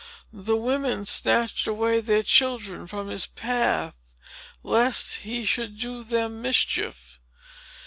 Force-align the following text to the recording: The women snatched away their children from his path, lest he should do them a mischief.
The 0.33 0.55
women 0.57 1.05
snatched 1.05 1.67
away 1.67 1.99
their 2.01 2.23
children 2.23 2.87
from 2.87 3.09
his 3.09 3.27
path, 3.27 3.95
lest 4.63 5.17
he 5.17 5.45
should 5.45 5.77
do 5.77 6.03
them 6.03 6.37
a 6.39 6.39
mischief. 6.41 7.19